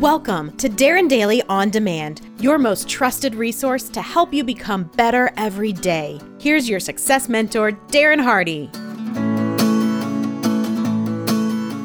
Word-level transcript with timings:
Welcome 0.00 0.56
to 0.56 0.70
Darren 0.70 1.10
Daily 1.10 1.42
On 1.50 1.68
Demand, 1.68 2.22
your 2.40 2.56
most 2.56 2.88
trusted 2.88 3.34
resource 3.34 3.90
to 3.90 4.00
help 4.00 4.32
you 4.32 4.42
become 4.42 4.84
better 4.96 5.30
every 5.36 5.74
day. 5.74 6.18
Here's 6.40 6.66
your 6.66 6.80
success 6.80 7.28
mentor, 7.28 7.72
Darren 7.88 8.18
Hardy. 8.18 8.70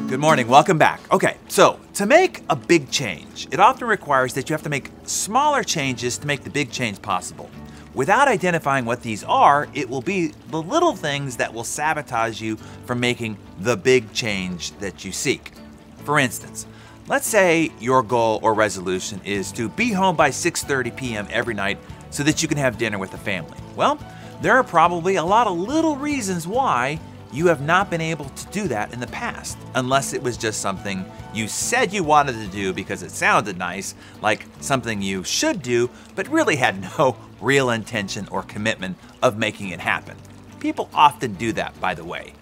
Good 0.08 0.18
morning, 0.18 0.48
welcome 0.48 0.78
back. 0.78 1.02
Okay, 1.12 1.36
so 1.48 1.78
to 1.92 2.06
make 2.06 2.42
a 2.48 2.56
big 2.56 2.90
change, 2.90 3.48
it 3.50 3.60
often 3.60 3.86
requires 3.86 4.32
that 4.32 4.48
you 4.48 4.54
have 4.54 4.62
to 4.62 4.70
make 4.70 4.90
smaller 5.04 5.62
changes 5.62 6.16
to 6.16 6.26
make 6.26 6.42
the 6.42 6.48
big 6.48 6.70
change 6.70 7.02
possible. 7.02 7.50
Without 7.92 8.28
identifying 8.28 8.86
what 8.86 9.02
these 9.02 9.24
are, 9.24 9.68
it 9.74 9.90
will 9.90 10.00
be 10.00 10.28
the 10.48 10.62
little 10.62 10.96
things 10.96 11.36
that 11.36 11.52
will 11.52 11.64
sabotage 11.64 12.40
you 12.40 12.56
from 12.86 12.98
making 12.98 13.36
the 13.58 13.76
big 13.76 14.10
change 14.14 14.70
that 14.78 15.04
you 15.04 15.12
seek. 15.12 15.52
For 15.98 16.18
instance, 16.18 16.66
let's 17.08 17.26
say 17.26 17.70
your 17.78 18.02
goal 18.02 18.40
or 18.42 18.54
resolution 18.54 19.20
is 19.24 19.52
to 19.52 19.68
be 19.68 19.92
home 19.92 20.16
by 20.16 20.30
6:30 20.30 20.96
p.m. 20.96 21.28
every 21.30 21.54
night 21.54 21.78
so 22.10 22.22
that 22.22 22.42
you 22.42 22.48
can 22.48 22.58
have 22.58 22.78
dinner 22.78 22.98
with 22.98 23.10
the 23.10 23.18
family. 23.18 23.58
Well, 23.74 23.98
there 24.40 24.54
are 24.54 24.64
probably 24.64 25.16
a 25.16 25.24
lot 25.24 25.46
of 25.46 25.58
little 25.58 25.96
reasons 25.96 26.46
why 26.46 27.00
you 27.32 27.46
have 27.48 27.60
not 27.60 27.90
been 27.90 28.00
able 28.00 28.26
to 28.26 28.46
do 28.46 28.68
that 28.68 28.92
in 28.92 29.00
the 29.00 29.06
past, 29.08 29.58
unless 29.74 30.12
it 30.12 30.22
was 30.22 30.36
just 30.36 30.60
something 30.60 31.04
you 31.34 31.48
said 31.48 31.92
you 31.92 32.02
wanted 32.02 32.32
to 32.34 32.46
do 32.46 32.72
because 32.72 33.02
it 33.02 33.10
sounded 33.10 33.58
nice, 33.58 33.94
like 34.22 34.46
something 34.60 35.02
you 35.02 35.22
should 35.24 35.62
do, 35.62 35.90
but 36.14 36.28
really 36.28 36.56
had 36.56 36.80
no 36.98 37.16
real 37.40 37.70
intention 37.70 38.26
or 38.30 38.42
commitment 38.42 38.96
of 39.22 39.36
making 39.36 39.68
it 39.68 39.80
happen. 39.80 40.16
People 40.60 40.88
often 40.94 41.34
do 41.34 41.52
that, 41.52 41.78
by 41.80 41.94
the 41.94 42.04
way. 42.04 42.32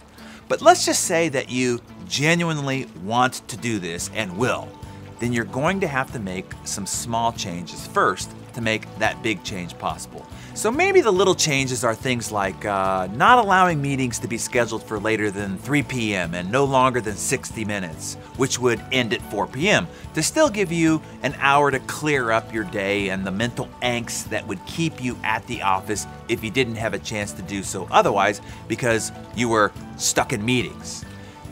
But 0.48 0.62
let's 0.62 0.84
just 0.84 1.04
say 1.04 1.28
that 1.30 1.50
you 1.50 1.80
genuinely 2.06 2.86
want 3.02 3.46
to 3.48 3.56
do 3.56 3.78
this 3.78 4.10
and 4.14 4.36
will, 4.36 4.68
then 5.24 5.32
you're 5.32 5.46
going 5.46 5.80
to 5.80 5.88
have 5.88 6.12
to 6.12 6.18
make 6.18 6.44
some 6.64 6.84
small 6.84 7.32
changes 7.32 7.86
first 7.86 8.30
to 8.52 8.60
make 8.60 8.86
that 8.98 9.22
big 9.22 9.42
change 9.42 9.76
possible. 9.78 10.24
So 10.52 10.70
maybe 10.70 11.00
the 11.00 11.10
little 11.10 11.34
changes 11.34 11.82
are 11.82 11.94
things 11.94 12.30
like 12.30 12.66
uh, 12.66 13.08
not 13.10 13.38
allowing 13.38 13.80
meetings 13.80 14.18
to 14.18 14.28
be 14.28 14.36
scheduled 14.36 14.82
for 14.82 15.00
later 15.00 15.30
than 15.30 15.56
3 15.56 15.82
p.m. 15.84 16.34
and 16.34 16.52
no 16.52 16.66
longer 16.66 17.00
than 17.00 17.16
60 17.16 17.64
minutes, 17.64 18.16
which 18.36 18.58
would 18.58 18.84
end 18.92 19.14
at 19.14 19.22
4 19.30 19.46
p.m., 19.46 19.88
to 20.12 20.22
still 20.22 20.50
give 20.50 20.70
you 20.70 21.00
an 21.22 21.34
hour 21.38 21.70
to 21.70 21.78
clear 21.80 22.30
up 22.30 22.52
your 22.52 22.64
day 22.64 23.08
and 23.08 23.26
the 23.26 23.32
mental 23.32 23.70
angst 23.80 24.28
that 24.28 24.46
would 24.46 24.64
keep 24.66 25.02
you 25.02 25.18
at 25.24 25.44
the 25.46 25.62
office 25.62 26.06
if 26.28 26.44
you 26.44 26.50
didn't 26.50 26.76
have 26.76 26.92
a 26.92 26.98
chance 26.98 27.32
to 27.32 27.42
do 27.42 27.62
so 27.62 27.88
otherwise 27.90 28.42
because 28.68 29.10
you 29.34 29.48
were 29.48 29.72
stuck 29.96 30.34
in 30.34 30.44
meetings. 30.44 31.02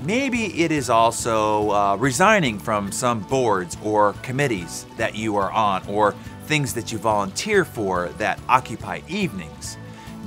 Maybe 0.05 0.63
it 0.63 0.73
is 0.73 0.91
also 0.91 1.71
uh, 1.71 1.97
resigning 1.97 2.59
from 2.59 2.91
some 2.91 3.21
boards 3.21 3.77
or 3.85 4.15
committees 4.23 4.85
that 4.97 5.15
you 5.15 5.37
are 5.37 5.53
on, 5.53 5.87
or 5.87 6.13
things 6.47 6.75
that 6.75 6.91
you 6.91 6.99
volunteer 6.99 7.65
for 7.65 8.09
that 8.19 8.41
occupy 8.49 9.01
evenings. 9.07 9.77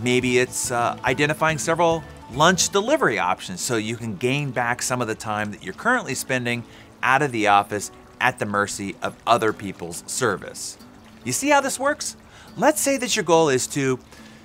Maybe 0.01 0.39
it's 0.39 0.71
uh, 0.71 0.97
identifying 1.03 1.57
several 1.57 2.03
lunch 2.31 2.69
delivery 2.69 3.19
options 3.19 3.59
so 3.59 3.75
you 3.75 3.97
can 3.97 4.15
gain 4.15 4.51
back 4.51 4.81
some 4.81 5.01
of 5.01 5.09
the 5.09 5.15
time 5.15 5.51
that 5.51 5.61
you're 5.61 5.73
currently 5.73 6.15
spending 6.15 6.63
out 7.03 7.21
of 7.21 7.33
the 7.33 7.47
office 7.47 7.91
at 8.21 8.39
the 8.39 8.45
mercy 8.45 8.95
of 9.01 9.13
other 9.27 9.51
people's 9.51 10.05
service. 10.07 10.77
You 11.25 11.33
see 11.33 11.49
how 11.49 11.59
this 11.59 11.77
works? 11.77 12.15
Let's 12.55 12.79
say 12.79 12.95
that 12.97 13.15
your 13.17 13.25
goal 13.25 13.49
is 13.49 13.67
to 13.67 13.99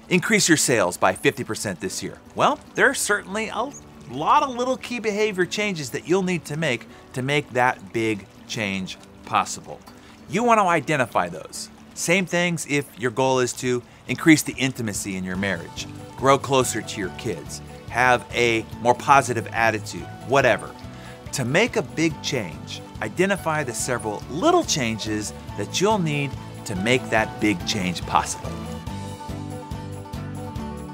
increase 0.09 0.49
your 0.49 0.57
sales 0.57 0.97
by 0.97 1.15
50% 1.15 1.79
this 1.79 2.03
year. 2.03 2.19
Well, 2.35 2.59
there 2.75 2.91
are 2.91 2.95
certainly 2.95 3.49
a 3.49 3.71
lot 4.13 4.43
of 4.43 4.57
little 4.57 4.77
key 4.77 4.99
behavior 4.99 5.47
changes 5.47 5.91
that 5.91 6.09
you'll 6.09 6.23
need 6.23 6.45
to 6.47 6.57
make 6.57 6.87
to 7.13 7.23
make 7.23 7.51
that 7.51 7.93
big 7.93 8.27
change 8.49 8.99
possible. 9.25 9.81
You 10.29 10.45
want 10.45 10.59
to 10.59 10.65
identify 10.65 11.29
those. 11.29 11.71
Same 11.95 12.27
things 12.27 12.67
if 12.69 12.87
your 12.99 13.11
goal 13.11 13.41
is 13.41 13.53
to 13.55 13.83
increase 14.09 14.43
the 14.43 14.55
intimacy 14.55 15.17
in 15.17 15.25
your 15.25 15.37
marriage, 15.37 15.87
grow 16.17 16.39
closer 16.39 16.83
to 16.83 17.01
your 17.01 17.11
kids, 17.11 17.61
have 17.89 18.25
a 18.33 18.65
more 18.81 18.95
positive 18.95 19.47
attitude, 19.49 20.07
whatever. 20.27 20.71
To 21.33 21.45
make 21.45 21.77
a 21.77 21.83
big 21.83 22.21
change, 22.23 22.81
identify 23.03 23.65
the 23.65 23.75
several 23.75 24.23
little 24.31 24.65
changes 24.65 25.33
that 25.59 25.81
you'll 25.81 25.99
need 25.99 26.31
to 26.65 26.75
make 26.77 27.09
that 27.11 27.41
big 27.41 27.65
change 27.67 28.03
possible. 28.03 28.51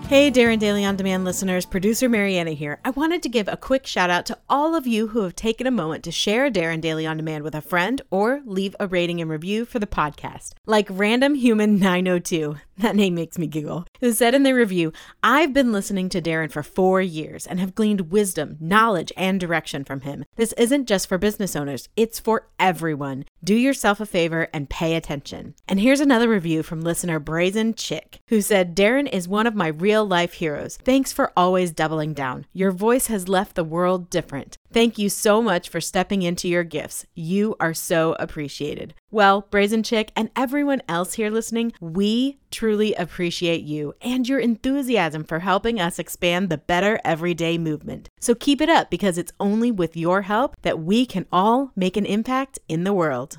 Hey, 0.08 0.30
Darren 0.30 0.60
Daily 0.60 0.84
On 0.84 0.94
Demand 0.94 1.24
listeners, 1.24 1.66
producer 1.66 2.08
Mariana 2.08 2.52
here. 2.52 2.78
I 2.84 2.90
wanted 2.90 3.24
to 3.24 3.28
give 3.28 3.48
a 3.48 3.56
quick 3.56 3.88
shout 3.88 4.08
out 4.08 4.24
to 4.26 4.38
all 4.48 4.76
of 4.76 4.86
you 4.86 5.08
who 5.08 5.22
have 5.22 5.34
taken 5.34 5.66
a 5.66 5.72
moment 5.72 6.04
to 6.04 6.12
share 6.12 6.48
Darren 6.48 6.80
Daily 6.80 7.04
On 7.04 7.16
Demand 7.16 7.42
with 7.42 7.56
a 7.56 7.60
friend 7.60 8.00
or 8.08 8.40
leave 8.44 8.76
a 8.78 8.86
rating 8.86 9.20
and 9.20 9.28
review 9.28 9.64
for 9.64 9.80
the 9.80 9.86
podcast. 9.86 10.52
Like 10.64 10.86
Random 10.88 11.34
Human 11.34 11.80
902, 11.80 12.54
that 12.78 12.96
name 12.96 13.14
makes 13.14 13.38
me 13.38 13.46
giggle, 13.46 13.86
who 14.00 14.12
said 14.12 14.34
in 14.34 14.42
the 14.42 14.52
review, 14.52 14.92
I've 15.22 15.52
been 15.54 15.72
listening 15.72 16.08
to 16.10 16.20
Darren 16.20 16.50
for 16.52 16.62
four 16.62 17.00
years 17.00 17.46
and 17.46 17.58
have 17.58 17.74
gleaned 17.74 18.10
wisdom, 18.12 18.56
knowledge, 18.60 19.12
and 19.16 19.40
direction 19.40 19.84
from 19.84 20.02
him. 20.02 20.24
This 20.36 20.52
isn't 20.58 20.86
just 20.86 21.08
for 21.08 21.16
business 21.16 21.56
owners, 21.56 21.88
it's 21.96 22.18
for 22.18 22.48
everyone. 22.58 23.24
Do 23.42 23.54
yourself 23.54 24.00
a 24.00 24.06
favor 24.06 24.48
and 24.52 24.68
pay 24.68 24.94
attention. 24.94 25.54
And 25.66 25.80
here's 25.80 26.00
another 26.00 26.28
review 26.28 26.62
from 26.62 26.82
listener 26.82 27.18
Brazen 27.18 27.74
Chick, 27.74 28.18
who 28.28 28.42
said, 28.42 28.76
Darren 28.76 29.08
is 29.10 29.26
one 29.26 29.46
of 29.46 29.54
my 29.54 29.68
real 29.68 30.04
life 30.04 30.34
heroes. 30.34 30.76
Thanks 30.76 31.12
for 31.12 31.32
always 31.36 31.70
doubling 31.70 32.12
down. 32.12 32.46
Your 32.52 32.72
voice 32.72 33.06
has 33.06 33.28
left 33.28 33.54
the 33.54 33.64
world 33.64 34.10
different. 34.10 34.58
Thank 34.76 34.98
you 34.98 35.08
so 35.08 35.40
much 35.40 35.70
for 35.70 35.80
stepping 35.80 36.20
into 36.20 36.48
your 36.48 36.62
gifts. 36.62 37.06
You 37.14 37.56
are 37.58 37.72
so 37.72 38.14
appreciated. 38.18 38.92
Well, 39.10 39.46
Brazen 39.50 39.82
Chick 39.82 40.12
and 40.14 40.28
everyone 40.36 40.82
else 40.86 41.14
here 41.14 41.30
listening, 41.30 41.72
we 41.80 42.40
truly 42.50 42.92
appreciate 42.92 43.62
you 43.62 43.94
and 44.02 44.28
your 44.28 44.38
enthusiasm 44.38 45.24
for 45.24 45.38
helping 45.38 45.80
us 45.80 45.98
expand 45.98 46.50
the 46.50 46.58
Better 46.58 47.00
Everyday 47.06 47.56
movement. 47.56 48.10
So 48.20 48.34
keep 48.34 48.60
it 48.60 48.68
up 48.68 48.90
because 48.90 49.16
it's 49.16 49.32
only 49.40 49.70
with 49.70 49.96
your 49.96 50.20
help 50.20 50.54
that 50.60 50.80
we 50.80 51.06
can 51.06 51.24
all 51.32 51.72
make 51.74 51.96
an 51.96 52.04
impact 52.04 52.58
in 52.68 52.84
the 52.84 52.92
world. 52.92 53.38